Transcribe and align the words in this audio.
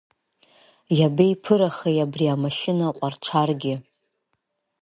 Иабеиԥырахеи 0.97 1.99
абри 2.05 2.25
амашьына 2.33 2.87
ҟәарҽаргьы. 2.97 3.75